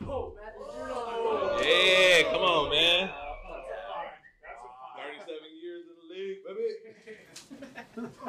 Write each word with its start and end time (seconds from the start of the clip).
Yeah, 0.00 0.08
come 2.32 2.42
on, 2.42 2.70
man. 2.70 3.10
37 4.96 5.38
years 5.62 5.84
in 5.86 5.94
the 6.00 6.14
league, 6.14 6.38
baby. 6.46 6.62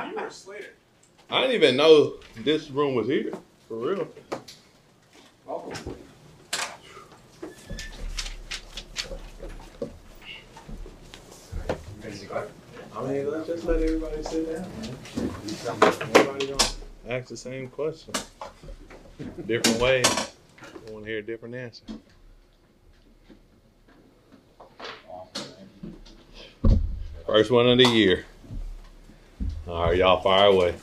You 0.10 0.15
were 0.21 0.29
Slater. 0.29 0.73
I 1.29 1.42
didn't 1.42 1.55
even 1.55 1.78
know 1.78 2.15
this 2.38 2.70
room 2.70 2.96
was 2.96 3.07
here. 3.07 3.31
For 3.70 3.76
real. 3.78 4.07
Welcome. 5.46 5.96
I 12.94 13.04
mean, 13.08 13.32
let's 13.32 13.48
just 13.48 13.64
let 13.64 13.82
everybody 13.82 14.24
sit 14.24 14.52
down, 14.52 14.70
man. 14.82 14.98
Everybody 16.16 16.48
gonna 16.48 16.66
ask 17.08 17.30
the 17.30 17.38
same 17.38 17.70
question. 17.70 18.14
Different 19.48 19.80
ways. 19.80 20.36
I 20.92 20.94
want 20.94 21.05
to 21.05 21.10
hear 21.10 21.20
a 21.20 21.21
different 21.21 21.55
answer. 21.55 21.86
First 27.25 27.50
one 27.50 27.70
of 27.70 27.78
the 27.78 27.88
year. 27.88 28.25
All 29.70 29.86
right, 29.86 29.96
y'all 29.96 30.20
fire 30.20 30.48
away. 30.48 30.75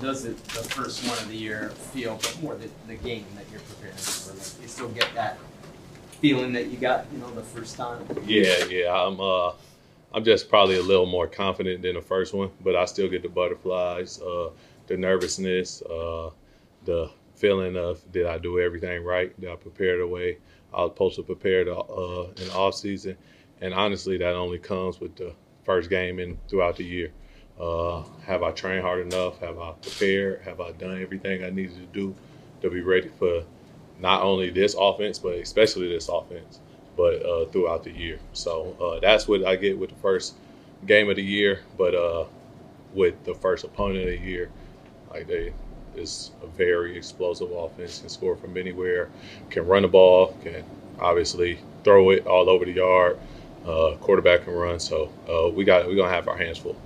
Does 0.00 0.24
it 0.24 0.36
the 0.48 0.64
first 0.64 1.08
one 1.08 1.16
of 1.16 1.28
the 1.28 1.36
year 1.36 1.68
feel, 1.92 2.18
more 2.42 2.56
the, 2.56 2.68
the 2.88 2.96
game 2.96 3.24
that 3.36 3.44
you're 3.52 3.60
preparing 3.60 3.94
for? 3.94 4.32
Like 4.32 4.62
you 4.62 4.66
still 4.66 4.88
get 4.88 5.08
that 5.14 5.38
feeling 6.20 6.52
that 6.54 6.66
you 6.66 6.76
got, 6.76 7.06
you 7.12 7.18
know, 7.18 7.30
the 7.34 7.42
first 7.42 7.76
time. 7.76 8.04
Yeah, 8.26 8.64
yeah. 8.64 8.92
I'm 8.92 9.20
uh 9.20 9.52
I'm 10.12 10.24
just 10.24 10.48
probably 10.48 10.74
a 10.78 10.82
little 10.82 11.06
more 11.06 11.28
confident 11.28 11.82
than 11.82 11.94
the 11.94 12.02
first 12.02 12.34
one, 12.34 12.50
but 12.64 12.74
I 12.74 12.84
still 12.86 13.08
get 13.08 13.22
the 13.22 13.28
butterflies, 13.28 14.20
uh 14.20 14.50
the 14.88 14.96
nervousness, 14.96 15.82
uh 15.82 16.30
the 16.84 17.12
feeling 17.36 17.76
of 17.76 18.00
did 18.12 18.26
I 18.26 18.38
do 18.38 18.60
everything 18.60 19.04
right? 19.04 19.38
Did 19.40 19.50
I 19.50 19.56
prepare 19.56 19.98
the 19.98 20.06
way 20.06 20.38
I 20.72 20.82
was 20.82 20.90
supposed 20.92 21.16
to 21.16 21.22
prepare 21.22 21.64
the, 21.64 21.76
uh 21.76 22.28
in 22.36 22.48
the 22.48 22.54
off 22.54 22.74
season? 22.74 23.16
And 23.60 23.74
honestly 23.74 24.18
that 24.18 24.34
only 24.34 24.58
comes 24.58 25.00
with 25.00 25.16
the 25.16 25.34
first 25.64 25.90
game 25.90 26.18
and 26.18 26.38
throughout 26.48 26.76
the 26.76 26.84
year. 26.84 27.12
Uh, 27.58 28.02
have 28.26 28.42
I 28.42 28.50
trained 28.50 28.82
hard 28.82 29.00
enough? 29.00 29.38
Have 29.40 29.58
I 29.58 29.72
prepared? 29.72 30.42
Have 30.42 30.60
I 30.60 30.72
done 30.72 31.00
everything 31.00 31.44
I 31.44 31.50
needed 31.50 31.76
to 31.76 31.86
do 31.86 32.14
to 32.62 32.70
be 32.70 32.80
ready 32.80 33.08
for 33.18 33.44
not 34.00 34.22
only 34.22 34.50
this 34.50 34.74
offense, 34.78 35.18
but 35.18 35.34
especially 35.34 35.88
this 35.88 36.08
offense, 36.08 36.60
but 36.96 37.24
uh, 37.24 37.46
throughout 37.46 37.84
the 37.84 37.92
year? 37.92 38.18
So 38.32 38.76
uh, 38.80 39.00
that's 39.00 39.28
what 39.28 39.44
I 39.46 39.56
get 39.56 39.78
with 39.78 39.90
the 39.90 39.96
first 39.96 40.34
game 40.86 41.08
of 41.08 41.16
the 41.16 41.22
year. 41.22 41.60
But 41.78 41.94
uh, 41.94 42.24
with 42.92 43.22
the 43.24 43.34
first 43.34 43.64
opponent 43.64 44.00
of 44.00 44.06
the 44.06 44.18
year, 44.18 44.50
like 45.10 45.28
they 45.28 45.52
is 45.96 46.30
a 46.42 46.46
very 46.46 46.96
explosive 46.96 47.50
offense, 47.50 48.00
can 48.00 48.08
score 48.08 48.36
from 48.36 48.56
anywhere, 48.56 49.10
can 49.50 49.66
run 49.66 49.82
the 49.82 49.88
ball, 49.88 50.36
can 50.42 50.64
obviously 50.98 51.58
throw 51.82 52.10
it 52.10 52.26
all 52.26 52.48
over 52.48 52.64
the 52.64 52.72
yard. 52.72 53.18
Uh, 53.66 53.96
quarterback 54.00 54.44
can 54.44 54.52
run, 54.52 54.78
so 54.78 55.10
uh, 55.28 55.48
we 55.48 55.64
got 55.64 55.86
we're 55.86 55.96
gonna 55.96 56.10
have 56.10 56.28
our 56.28 56.36
hands 56.36 56.58
full. 56.58 56.76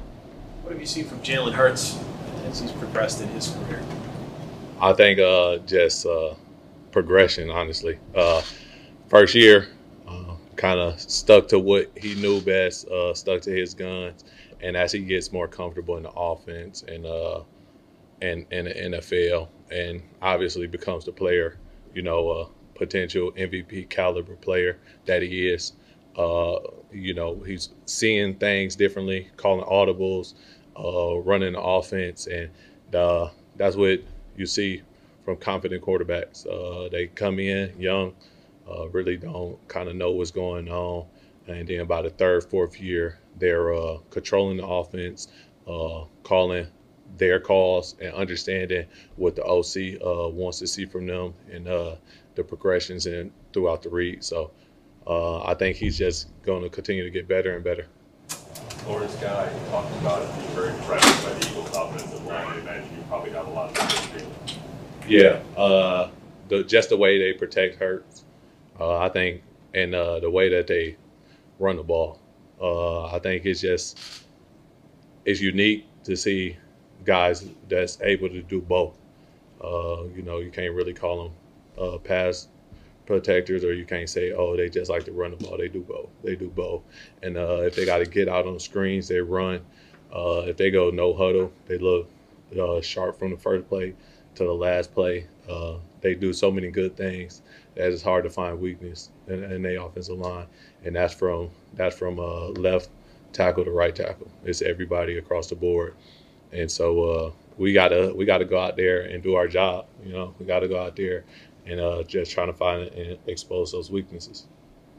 What 0.62 0.72
have 0.72 0.80
you 0.80 0.86
seen 0.86 1.06
from 1.06 1.18
Jalen 1.20 1.52
Hurts 1.52 1.98
as 2.46 2.60
he's 2.60 2.72
progressed 2.72 3.20
in 3.20 3.28
his 3.28 3.48
career? 3.48 3.82
I 4.80 4.92
think 4.92 5.18
uh, 5.18 5.58
just 5.58 6.06
uh, 6.06 6.34
progression, 6.92 7.50
honestly. 7.50 7.98
Uh, 8.14 8.42
first 9.08 9.34
year, 9.34 9.68
uh, 10.06 10.36
kind 10.54 10.78
of 10.78 11.00
stuck 11.00 11.48
to 11.48 11.58
what 11.58 11.90
he 11.96 12.14
knew 12.14 12.40
best, 12.40 12.86
uh, 12.88 13.12
stuck 13.12 13.40
to 13.42 13.50
his 13.50 13.74
guns, 13.74 14.24
and 14.60 14.76
as 14.76 14.92
he 14.92 15.00
gets 15.00 15.32
more 15.32 15.48
comfortable 15.48 15.96
in 15.96 16.04
the 16.04 16.12
offense 16.12 16.84
and 16.86 17.04
uh, 18.22 18.27
and 18.27 18.47
in 18.50 18.64
the 18.64 18.98
NFL, 18.98 19.48
and 19.70 20.02
obviously 20.22 20.66
becomes 20.66 21.05
the 21.05 21.12
player, 21.12 21.58
you 21.94 22.02
know, 22.02 22.30
a 22.30 22.48
potential 22.78 23.33
MVP 23.33 23.88
caliber 23.91 24.36
player 24.36 24.78
that 25.06 25.22
he 25.22 25.48
is. 25.48 25.72
Uh, 26.16 26.58
you 26.92 27.14
know, 27.14 27.41
he's 27.47 27.70
seeing 27.86 28.34
things 28.34 28.75
differently, 28.75 29.28
calling 29.36 29.64
audibles, 29.64 30.34
uh, 30.77 31.19
running 31.19 31.53
the 31.53 31.60
offense, 31.60 32.26
and 32.26 32.50
uh, 32.94 33.28
that's 33.56 33.76
what 33.76 34.00
you 34.37 34.47
see 34.47 34.82
from 35.25 35.37
confident 35.37 35.82
quarterbacks. 35.82 36.47
Uh, 36.47 36.88
they 36.88 37.06
come 37.09 37.38
in 37.38 37.78
young, 37.78 38.15
uh, 38.69 38.88
really 38.88 39.16
don't 39.16 39.56
kind 39.69 39.88
of 39.88 39.97
know 39.97 40.10
what's 40.10 40.31
going 40.31 40.69
on, 40.69 41.06
and 41.47 41.69
then 41.69 41.87
by 41.87 42.03
the 42.03 42.10
third, 42.10 42.44
fourth 42.44 42.81
year, 42.81 43.19
they're 43.38 43.75
uh, 43.75 43.98
controlling 44.10 44.56
the 44.56 44.66
offense, 44.66 45.28
uh, 45.66 46.04
calling 46.22 46.66
their 47.16 47.41
calls, 47.41 47.96
and 48.00 48.12
understanding 48.14 48.86
what 49.16 49.34
the 49.34 49.44
OC 49.44 50.00
uh, 50.04 50.28
wants 50.28 50.58
to 50.60 50.66
see 50.66 50.84
from 50.84 51.06
them 51.06 51.34
and 51.50 51.66
uh, 51.66 51.96
the 52.34 52.44
progressions 52.44 53.06
and 53.06 53.32
throughout 53.52 53.82
the 53.82 53.88
read. 53.88 54.22
So 54.22 54.50
uh, 55.06 55.42
I 55.42 55.54
think 55.54 55.76
he's 55.76 55.98
just 55.98 56.28
going 56.42 56.62
to 56.62 56.68
continue 56.68 57.02
to 57.02 57.10
get 57.10 57.26
better 57.26 57.54
and 57.54 57.64
better. 57.64 57.86
Florida's 58.28 59.14
guy 59.16 59.50
talked 59.70 59.94
about 59.97 60.22
it 60.22 60.34
being 60.38 60.50
very 60.50 60.70
impressed 60.70 61.24
by 61.24 61.32
the 61.32 61.50
Eagles' 61.50 61.76
offensive 61.76 62.24
line. 62.24 62.47
I 62.47 62.58
imagine 62.60 62.97
you 62.97 63.02
probably 63.08 63.30
got 63.30 63.47
a 63.47 63.50
lot 63.50 63.70
of 63.70 63.91
experience. 63.91 64.58
Yeah, 65.06 65.41
uh, 65.56 66.10
the 66.48 66.64
just 66.64 66.91
the 66.91 66.97
way 66.97 67.18
they 67.18 67.32
protect 67.32 67.76
Hurts, 67.76 68.24
uh, 68.78 68.98
I 68.98 69.08
think, 69.08 69.42
and 69.74 69.94
uh, 69.94 70.20
the 70.20 70.30
way 70.30 70.48
that 70.50 70.66
they 70.66 70.97
run 71.58 71.76
the 71.76 71.82
ball, 71.82 72.20
uh, 72.60 73.06
I 73.06 73.18
think 73.18 73.47
it's 73.47 73.60
just 73.60 73.98
it's 75.24 75.41
unique 75.41 75.86
to 76.04 76.16
see 76.16 76.56
guys 77.04 77.48
that's 77.69 78.00
able 78.03 78.28
to 78.28 78.42
do 78.42 78.60
both. 78.60 78.97
Uh, 79.62 80.04
you 80.14 80.22
know, 80.22 80.38
you 80.38 80.50
can't 80.50 80.75
really 80.75 80.94
call 80.94 81.25
them 81.25 81.32
uh, 81.78 81.98
pass 81.98 82.48
protectors, 83.06 83.64
or 83.64 83.72
you 83.72 83.84
can't 83.84 84.09
say, 84.09 84.32
oh, 84.32 84.56
they 84.56 84.69
just 84.69 84.91
like 84.91 85.04
to 85.04 85.12
run 85.12 85.31
the 85.31 85.36
ball. 85.38 85.56
They 85.56 85.69
do 85.69 85.81
both. 85.81 86.09
They 86.22 86.36
do 86.36 86.48
both. 86.48 86.82
And 87.22 87.36
uh, 87.36 87.62
if 87.62 87.75
they 87.75 87.86
got 87.86 87.98
to 87.98 88.06
get 88.06 88.28
out 88.28 88.47
on 88.47 88.54
the 88.54 88.60
screens, 88.60 89.09
they 89.09 89.20
run. 89.20 89.60
Uh, 90.14 90.42
if 90.47 90.56
they 90.56 90.70
go 90.70 90.91
no 90.91 91.14
huddle, 91.14 91.53
they 91.66 91.78
look 91.78 92.09
uh, 92.59 92.81
sharp 92.81 93.19
from 93.19 93.30
the 93.30 93.36
first 93.36 93.69
play 93.69 93.94
to 94.34 94.44
the 94.44 94.53
last 94.54 94.94
play. 94.94 95.26
Uh, 95.48 95.75
they 96.00 96.15
do 96.15 96.32
so 96.32 96.50
many 96.50 96.70
good 96.70 96.97
things 96.97 97.42
that 97.75 97.91
it's 97.91 98.03
hard 98.03 98.25
to 98.25 98.30
find 98.30 98.60
weakness 98.60 99.10
in, 99.26 99.42
in 99.44 99.62
their 99.62 99.80
offensive 99.80 100.19
line, 100.19 100.47
and 100.84 100.94
that's 100.94 101.15
from 101.15 101.50
that's 101.75 101.97
from 101.97 102.16
left 102.54 102.91
tackle 103.32 103.65
to 103.65 103.70
right 103.70 103.94
tackle. 103.94 104.30
It's 104.44 104.62
everybody 104.62 105.19
across 105.19 105.48
the 105.48 105.56
board, 105.56 105.94
and 106.53 106.70
so 106.70 107.04
uh, 107.04 107.31
we 107.56 107.72
gotta 107.72 108.12
we 108.14 108.25
gotta 108.25 108.44
go 108.44 108.59
out 108.59 108.76
there 108.76 109.03
and 109.03 109.22
do 109.22 109.34
our 109.34 109.48
job. 109.48 109.86
You 110.04 110.12
know, 110.12 110.34
we 110.38 110.47
gotta 110.47 110.69
go 110.69 110.81
out 110.81 110.97
there 110.97 111.25
and 111.66 111.81
uh, 111.81 112.03
just 112.04 112.31
trying 112.32 112.47
to 112.47 112.53
find 112.53 112.88
and 112.88 113.19
expose 113.26 113.72
those 113.72 113.91
weaknesses. 113.91 114.47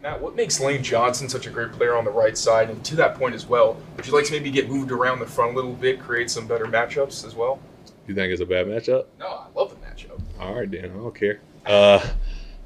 Matt, 0.01 0.21
what 0.21 0.35
makes 0.35 0.61
Lane 0.61 0.81
Johnson 0.81 1.27
such 1.27 1.45
a 1.45 1.49
great 1.49 1.73
player 1.73 1.97
on 1.97 2.05
the 2.05 2.11
right 2.11 2.37
side? 2.37 2.69
And 2.69 2.83
to 2.85 2.95
that 2.95 3.15
point 3.15 3.35
as 3.35 3.45
well, 3.45 3.75
would 3.97 4.07
you 4.07 4.13
like 4.13 4.25
to 4.25 4.31
maybe 4.31 4.49
get 4.49 4.69
moved 4.69 4.91
around 4.91 5.19
the 5.19 5.25
front 5.25 5.53
a 5.53 5.55
little 5.55 5.73
bit, 5.73 5.99
create 5.99 6.29
some 6.29 6.47
better 6.47 6.65
matchups 6.65 7.25
as 7.25 7.35
well? 7.35 7.59
You 8.07 8.15
think 8.15 8.31
it's 8.31 8.41
a 8.41 8.45
bad 8.45 8.67
matchup? 8.67 9.07
No, 9.19 9.27
I 9.27 9.47
love 9.53 9.71
the 9.71 9.85
matchup. 9.85 10.21
All 10.39 10.55
right, 10.55 10.71
then 10.71 10.85
I 10.85 10.87
don't 10.87 11.13
care. 11.13 11.41
Uh, 11.65 12.05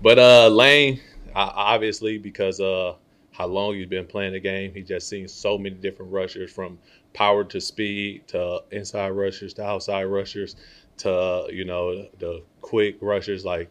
but 0.01 0.19
uh, 0.19 0.47
Lane, 0.49 1.01
obviously, 1.33 2.19
because 2.19 2.59
uh, 2.59 2.93
how 3.33 3.47
long 3.47 3.75
he's 3.75 3.87
been 3.87 4.05
playing 4.05 4.33
the 4.33 4.39
game, 4.39 4.73
he 4.73 4.81
just 4.81 5.09
seen 5.09 5.27
so 5.27 5.57
many 5.57 5.75
different 5.75 6.11
rushers 6.11 6.51
from 6.51 6.77
power 7.13 7.43
to 7.43 7.59
speed 7.59 8.27
to 8.27 8.63
inside 8.71 9.09
rushers 9.09 9.53
to 9.55 9.63
outside 9.63 10.05
rushers 10.05 10.55
to 10.97 11.47
you 11.51 11.65
know 11.65 12.07
the 12.19 12.41
quick 12.61 12.97
rushers 13.01 13.43
like. 13.43 13.69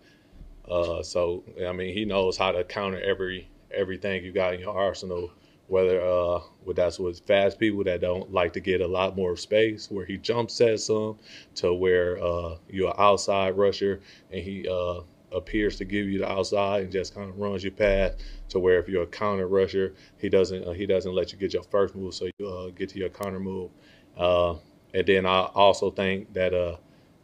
Uh, 0.69 1.03
so 1.03 1.43
I 1.67 1.73
mean, 1.73 1.95
he 1.95 2.05
knows 2.05 2.37
how 2.37 2.53
to 2.53 2.65
counter 2.65 3.00
every 3.00 3.49
everything 3.73 4.25
you 4.25 4.33
got 4.33 4.55
in 4.55 4.61
your 4.61 4.77
arsenal. 4.77 5.31
Whether 5.69 6.00
uh, 6.00 6.41
well, 6.65 6.75
that's 6.75 6.99
with 6.99 7.21
fast 7.21 7.59
people 7.59 7.84
that 7.84 8.00
don't 8.00 8.33
like 8.33 8.53
to 8.55 8.61
get 8.61 8.81
a 8.81 8.87
lot 8.87 9.17
more 9.17 9.37
space, 9.37 9.91
where 9.91 10.05
he 10.05 10.19
jump 10.19 10.50
sets 10.50 10.87
some, 10.87 11.19
to 11.56 11.73
where 11.73 12.23
uh, 12.23 12.56
you're 12.69 12.99
outside 13.00 13.56
rusher 13.56 14.00
and 14.31 14.43
he 14.43 14.69
uh, 14.69 15.00
appears 15.34 15.76
to 15.76 15.84
give 15.84 16.06
you 16.06 16.19
the 16.19 16.31
outside 16.31 16.82
and 16.84 16.93
just 16.93 17.15
kind 17.15 17.28
of 17.28 17.38
runs 17.38 17.62
your 17.62 17.73
path. 17.73 18.17
To 18.50 18.58
where 18.58 18.79
if 18.79 18.88
you're 18.88 19.05
a 19.05 19.06
counter 19.06 19.46
rusher, 19.46 19.94
he 20.19 20.29
doesn't 20.29 20.64
uh, 20.67 20.73
he 20.73 20.87
doesn't 20.87 21.14
let 21.14 21.32
you 21.32 21.38
get 21.38 21.52
your 21.52 21.62
first 21.64 21.94
move, 21.94 22.14
so 22.14 22.29
you 22.38 22.49
uh, 22.49 22.70
get 22.70 22.90
to 22.90 22.99
your 22.99 23.08
counter 23.08 23.40
move. 23.40 23.70
Uh, 24.17 24.56
and 24.94 25.06
then 25.06 25.26
I 25.26 25.40
also 25.55 25.90
think 25.90 26.32
that 26.34 26.52
uh, 26.52 26.76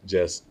just 0.06 0.44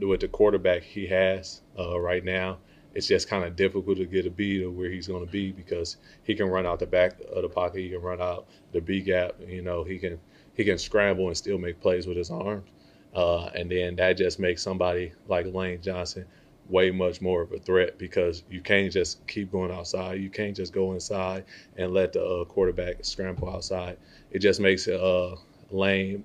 with 0.00 0.20
the 0.20 0.28
quarterback 0.28 0.82
he 0.82 1.06
has 1.06 1.62
uh, 1.78 1.98
right 2.00 2.24
now, 2.24 2.58
it's 2.94 3.06
just 3.06 3.28
kind 3.28 3.44
of 3.44 3.56
difficult 3.56 3.98
to 3.98 4.06
get 4.06 4.26
a 4.26 4.30
beat 4.30 4.62
of 4.62 4.74
where 4.74 4.90
he's 4.90 5.08
going 5.08 5.24
to 5.24 5.30
be 5.30 5.52
because 5.52 5.96
he 6.22 6.34
can 6.34 6.46
run 6.46 6.66
out 6.66 6.78
the 6.78 6.86
back 6.86 7.18
of 7.32 7.42
the 7.42 7.48
pocket, 7.48 7.80
he 7.80 7.90
can 7.90 8.00
run 8.00 8.20
out 8.20 8.46
the 8.72 8.80
B 8.80 9.00
gap, 9.00 9.34
you 9.46 9.62
know, 9.62 9.84
he 9.84 9.98
can 9.98 10.18
he 10.54 10.64
can 10.64 10.78
scramble 10.78 11.26
and 11.26 11.36
still 11.36 11.58
make 11.58 11.80
plays 11.80 12.06
with 12.06 12.16
his 12.16 12.30
arms, 12.30 12.68
uh, 13.14 13.46
and 13.54 13.70
then 13.70 13.96
that 13.96 14.16
just 14.16 14.38
makes 14.38 14.62
somebody 14.62 15.12
like 15.28 15.46
Lane 15.52 15.82
Johnson 15.82 16.24
way 16.68 16.90
much 16.90 17.20
more 17.20 17.42
of 17.42 17.52
a 17.52 17.58
threat 17.58 17.98
because 17.98 18.42
you 18.50 18.60
can't 18.60 18.92
just 18.92 19.26
keep 19.26 19.52
going 19.52 19.70
outside, 19.70 20.20
you 20.20 20.30
can't 20.30 20.56
just 20.56 20.72
go 20.72 20.92
inside 20.92 21.44
and 21.76 21.92
let 21.92 22.12
the 22.12 22.24
uh, 22.24 22.44
quarterback 22.44 23.04
scramble 23.04 23.50
outside. 23.50 23.98
It 24.30 24.38
just 24.38 24.60
makes 24.60 24.88
uh, 24.88 25.36
Lane 25.70 26.24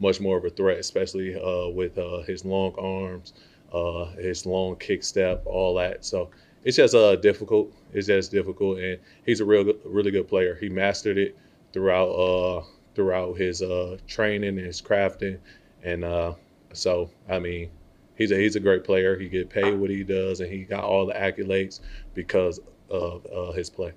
much 0.00 0.20
more 0.20 0.36
of 0.36 0.44
a 0.44 0.50
threat, 0.50 0.78
especially 0.78 1.34
uh, 1.34 1.68
with 1.68 1.96
uh, 1.98 2.22
his 2.22 2.44
long 2.44 2.74
arms, 2.78 3.32
uh, 3.72 4.06
his 4.16 4.44
long 4.44 4.76
kick 4.76 5.02
step, 5.04 5.42
all 5.46 5.74
that. 5.74 6.04
So 6.04 6.30
it's 6.64 6.76
just 6.76 6.94
uh 6.94 7.14
difficult. 7.16 7.72
It's 7.92 8.08
just 8.08 8.32
difficult, 8.32 8.78
and 8.80 8.98
he's 9.24 9.40
a 9.40 9.44
real 9.44 9.72
really 9.84 10.10
good 10.10 10.26
player. 10.28 10.56
He 10.56 10.68
mastered 10.68 11.16
it 11.16 11.38
throughout 11.72 12.08
uh 12.08 12.64
throughout 12.94 13.36
his 13.38 13.62
uh 13.62 13.98
training 14.08 14.58
and 14.58 14.66
his 14.66 14.82
crafting, 14.82 15.38
and 15.84 16.04
uh 16.04 16.34
so 16.72 17.08
I 17.28 17.38
mean, 17.38 17.70
he's 18.16 18.32
a 18.32 18.36
he's 18.36 18.56
a 18.56 18.60
great 18.60 18.84
player. 18.84 19.18
He 19.18 19.28
get 19.28 19.48
paid 19.48 19.74
what 19.74 19.90
he 19.90 20.02
does, 20.02 20.40
and 20.40 20.50
he 20.50 20.64
got 20.64 20.84
all 20.84 21.06
the 21.06 21.14
accolades 21.14 21.80
because 22.14 22.60
of 22.90 23.26
uh, 23.26 23.52
his 23.52 23.70
play. 23.70 23.92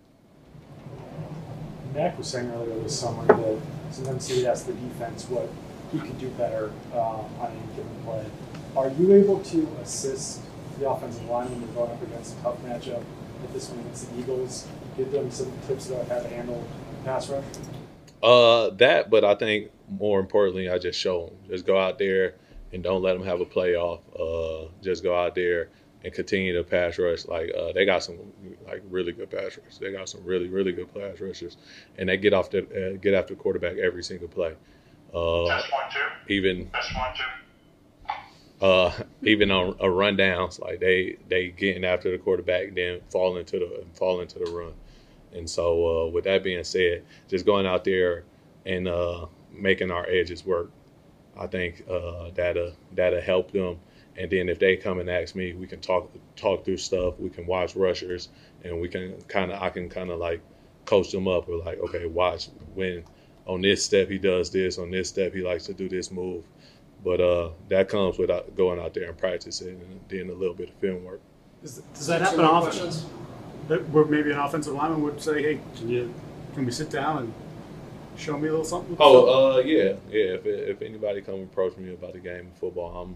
Mac 1.94 2.18
was 2.18 2.28
saying 2.28 2.50
earlier 2.52 2.80
this 2.82 3.00
summer 3.00 3.26
that 3.26 3.58
sometimes 3.92 4.28
he 4.28 4.38
would 4.38 4.46
ask 4.46 4.66
the 4.66 4.74
defense 4.74 5.28
what 5.28 5.50
he 5.92 6.00
could 6.00 6.20
do 6.20 6.30
better 6.32 6.72
um, 6.94 7.26
on 7.40 7.52
any 7.52 7.76
given 7.76 8.04
play. 8.04 8.26
Are 8.76 8.90
you 8.90 9.14
able 9.14 9.40
to 9.46 9.68
assist 9.82 10.42
the 10.78 10.88
offensive 10.88 11.28
line 11.28 11.50
when 11.50 11.62
you're 11.62 11.70
going 11.72 11.92
up 11.92 12.02
against 12.04 12.38
a 12.38 12.42
tough 12.42 12.62
matchup, 12.64 13.04
like 13.42 13.54
this 13.54 13.70
one 13.70 13.80
against 13.80 14.12
the 14.12 14.20
Eagles? 14.20 14.68
Give 14.96 15.12
them 15.12 15.32
some 15.32 15.52
tips 15.68 15.90
about 15.90 16.08
how 16.08 16.20
to 16.20 16.28
handle 16.28 16.64
pass 17.04 17.30
rush? 17.30 17.44
Uh, 18.22 18.70
that, 18.72 19.10
but 19.10 19.24
I 19.24 19.34
think 19.34 19.72
more 19.90 20.20
importantly, 20.20 20.70
I 20.70 20.78
just 20.78 21.00
show 21.00 21.28
them. 21.28 21.38
Just 21.50 21.66
go 21.66 21.80
out 21.80 21.98
there 21.98 22.36
and 22.74 22.84
don't 22.84 23.02
let 23.02 23.14
them 23.14 23.24
have 23.24 23.42
a 23.42 23.46
playoff. 23.46 24.02
Uh, 24.18 24.70
just 24.82 25.04
go 25.04 25.18
out 25.20 25.36
there 25.36 25.70
and 26.04 26.14
continue 26.14 26.54
to 26.54 26.64
pass 26.64 26.98
rush. 26.98 27.26
Like 27.26 27.52
uh, 27.58 27.72
they 27.74 27.86
got 27.86 28.04
some 28.04 28.18
like 28.66 28.84
really 28.90 29.12
good 29.12 29.30
pass 29.30 29.58
rush. 29.58 29.78
They 29.80 29.92
got 29.92 30.10
some 30.10 30.24
really 30.24 30.48
really 30.48 30.72
good 30.72 30.94
pass 30.94 31.20
rushers, 31.20 31.58
and 31.98 32.10
they 32.10 32.18
get 32.18 32.34
off 32.34 32.50
the 32.50 32.60
uh, 32.94 32.98
get 32.98 33.14
after 33.14 33.36
the 33.36 33.42
quarterback 33.42 33.78
every 33.78 34.04
single 34.04 34.28
play. 34.28 34.56
Uh, 35.14 35.46
That's 35.48 35.72
one, 35.72 35.82
two. 35.92 36.34
even 36.34 36.70
That's 36.72 36.96
one, 36.96 37.14
two. 38.60 38.66
uh, 38.66 38.94
even 39.24 39.52
on 39.52 39.70
a 39.80 39.86
rundowns, 39.86 40.60
like 40.60 40.80
they 40.80 41.18
they 41.28 41.50
getting 41.50 41.84
after 41.84 42.12
the 42.12 42.18
quarterback, 42.18 42.76
then 42.76 43.02
falling 43.10 43.46
to 43.46 43.60
the 43.60 43.86
falling 43.94 44.28
to 44.28 44.40
the 44.40 44.52
run. 44.52 44.74
And 45.34 45.48
so, 45.50 46.08
uh, 46.08 46.10
with 46.10 46.24
that 46.24 46.44
being 46.44 46.64
said, 46.64 47.04
just 47.28 47.46
going 47.46 47.68
out 47.68 47.84
there 47.84 48.24
and 48.66 48.88
uh, 48.88 49.28
making 49.52 49.92
our 49.92 50.08
edges 50.08 50.44
work, 50.46 50.72
I 51.40 51.48
think 51.48 51.86
uh, 51.90 52.32
that'll 52.36 52.74
that'll 52.94 53.22
help 53.22 53.52
them. 53.52 53.80
And 54.18 54.30
then 54.30 54.50
if 54.50 54.60
they 54.60 54.76
come 54.76 55.00
and 55.00 55.10
ask 55.10 55.34
me, 55.34 55.54
we 55.54 55.66
can 55.66 55.80
talk 55.80 56.12
talk 56.36 56.66
through 56.66 56.78
stuff. 56.78 57.18
We 57.18 57.30
can 57.30 57.46
watch 57.46 57.76
rushers, 57.76 58.30
and 58.64 58.82
we 58.82 58.90
can 58.90 59.22
kind 59.24 59.52
of 59.52 59.62
I 59.62 59.70
can 59.70 59.90
kind 59.90 60.12
of 60.12 60.20
like 60.20 60.42
coach 60.86 61.12
them 61.12 61.28
up. 61.28 61.48
With 61.48 61.66
like, 61.66 61.80
okay, 61.80 62.06
watch 62.06 62.50
when 62.76 63.06
on 63.46 63.62
this 63.62 63.84
step 63.84 64.10
he 64.10 64.18
does 64.18 64.52
this, 64.52 64.78
on 64.78 64.92
this 64.92 65.08
step 65.08 65.34
he 65.34 65.42
likes 65.42 65.66
to 65.66 65.74
do 65.74 65.88
this 65.88 66.12
move. 66.12 66.44
But 67.04 67.22
uh, 67.22 67.52
that 67.70 67.88
comes 67.88 68.18
without 68.18 68.54
going 68.56 68.78
out 68.78 68.94
there 68.94 69.08
and 69.08 69.18
practicing 69.18 69.80
and 69.80 70.00
then 70.10 70.30
a 70.30 70.38
little 70.38 70.54
bit 70.54 70.68
of 70.68 70.76
film 70.76 71.06
work. 71.06 71.22
Does, 71.62 71.82
does 71.94 72.08
that 72.08 72.20
happen 72.22 72.42
often? 72.42 72.92
That 73.70 73.88
where 73.90 74.04
maybe 74.04 74.32
an 74.32 74.40
offensive 74.40 74.74
lineman 74.74 75.02
would 75.04 75.22
say, 75.22 75.42
"Hey, 75.42 75.60
can 75.78 75.88
you 75.88 76.14
can 76.54 76.66
we 76.66 76.72
sit 76.74 76.90
down 76.90 77.20
and 77.20 77.34
show 78.20 78.38
me 78.38 78.48
a 78.48 78.52
little 78.52 78.66
something?" 78.66 78.96
Oh, 79.00 79.56
uh, 79.56 79.60
yeah, 79.60 79.94
yeah. 80.10 80.36
If 80.36 80.46
if 80.46 80.82
anybody 80.82 81.22
come 81.22 81.42
approach 81.42 81.78
me 81.78 81.94
about 81.94 82.14
the 82.14 82.20
game 82.20 82.48
of 82.48 82.58
football, 82.60 83.02
I'm 83.02 83.16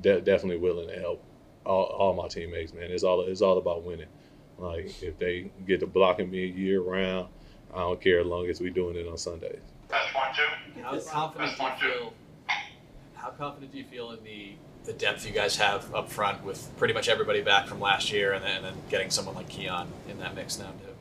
de- 0.00 0.20
definitely 0.20 0.58
willing 0.58 0.88
to 0.88 0.98
help 0.98 1.22
all, 1.64 1.84
all 1.84 2.14
my 2.14 2.28
teammates. 2.28 2.72
Man, 2.72 2.90
it's 2.90 3.02
all 3.02 3.22
it's 3.22 3.42
all 3.42 3.58
about 3.58 3.84
winning. 3.84 4.08
Like 4.58 5.02
if 5.02 5.18
they 5.18 5.50
get 5.66 5.80
to 5.80 5.86
blocking 5.86 6.30
me 6.30 6.46
year 6.46 6.80
round, 6.80 7.28
I 7.74 7.78
don't 7.80 8.00
care 8.00 8.20
as 8.20 8.26
long 8.26 8.48
as 8.48 8.60
we 8.60 8.70
doing 8.70 8.96
it 8.96 9.06
on 9.06 9.18
Sundays. 9.18 9.58
That's 9.88 10.12
two. 10.36 10.82
How 10.82 10.98
confident 11.28 11.56
do 11.56 11.64
you 11.64 11.92
feel? 11.92 12.12
How 13.14 13.30
confident 13.30 13.72
do 13.72 13.78
you 13.78 13.84
feel 13.84 14.12
in 14.12 14.24
the 14.24 14.52
the 14.84 14.92
depth 14.92 15.26
you 15.26 15.32
guys 15.32 15.56
have 15.56 15.92
up 15.94 16.08
front 16.10 16.44
with 16.44 16.70
pretty 16.76 16.94
much 16.94 17.08
everybody 17.08 17.42
back 17.42 17.66
from 17.66 17.80
last 17.80 18.12
year, 18.12 18.32
and 18.32 18.44
then, 18.44 18.56
and 18.56 18.64
then 18.64 18.74
getting 18.88 19.10
someone 19.10 19.34
like 19.34 19.48
Keion 19.48 19.88
in 20.08 20.18
that 20.20 20.34
mix 20.34 20.58
now 20.58 20.66
too? 20.66 20.95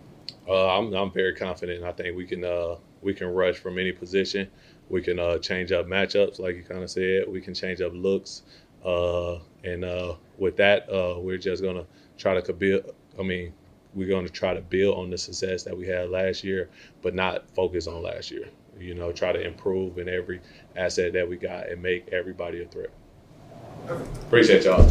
Uh, 0.47 0.77
I'm 0.77 0.93
I'm 0.93 1.11
very 1.11 1.33
confident. 1.33 1.83
I 1.83 1.91
think 1.91 2.15
we 2.15 2.25
can 2.25 2.43
uh, 2.43 2.75
we 3.01 3.13
can 3.13 3.27
rush 3.27 3.57
from 3.57 3.79
any 3.79 3.91
position. 3.91 4.49
We 4.89 5.01
can 5.01 5.19
uh, 5.19 5.39
change 5.39 5.71
up 5.71 5.87
matchups, 5.87 6.39
like 6.39 6.55
you 6.55 6.63
kind 6.63 6.83
of 6.83 6.89
said. 6.89 7.23
We 7.27 7.41
can 7.41 7.53
change 7.53 7.81
up 7.81 7.91
looks, 7.93 8.43
uh, 8.85 9.39
and 9.63 9.83
uh, 9.83 10.15
with 10.37 10.57
that, 10.57 10.87
uh, 10.89 11.19
we're 11.19 11.37
just 11.37 11.63
gonna 11.63 11.85
try 12.17 12.39
to 12.39 12.53
build. 12.53 12.93
I 13.19 13.23
mean, 13.23 13.53
we're 13.95 14.09
gonna 14.09 14.29
try 14.29 14.53
to 14.53 14.61
build 14.61 14.97
on 14.97 15.09
the 15.09 15.17
success 15.17 15.63
that 15.63 15.75
we 15.75 15.87
had 15.87 16.09
last 16.09 16.43
year, 16.43 16.69
but 17.01 17.15
not 17.15 17.49
focus 17.55 17.87
on 17.87 18.03
last 18.03 18.29
year. 18.29 18.49
You 18.79 18.93
know, 18.93 19.11
try 19.11 19.31
to 19.31 19.41
improve 19.41 19.97
in 19.97 20.09
every 20.09 20.41
asset 20.75 21.13
that 21.13 21.27
we 21.27 21.37
got 21.37 21.69
and 21.69 21.81
make 21.81 22.09
everybody 22.09 22.61
a 22.61 22.65
threat. 22.65 22.91
Appreciate 24.27 24.65
y'all. 24.65 24.85